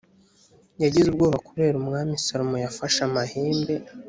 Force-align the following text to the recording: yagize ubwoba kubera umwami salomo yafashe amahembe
yagize 0.83 1.07
ubwoba 1.09 1.37
kubera 1.47 1.75
umwami 1.81 2.13
salomo 2.25 2.55
yafashe 2.65 2.99
amahembe 3.07 3.73